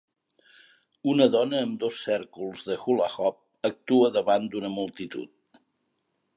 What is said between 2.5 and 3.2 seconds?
de "hula